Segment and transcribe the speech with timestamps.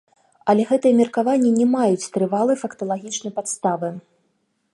[0.51, 3.97] Але гэтыя меркаванні не маюць трывалай факталагічнай падставы.